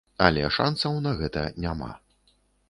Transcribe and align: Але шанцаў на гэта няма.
Але 0.27 0.45
шанцаў 0.55 0.97
на 1.09 1.11
гэта 1.19 1.45
няма. 1.67 1.91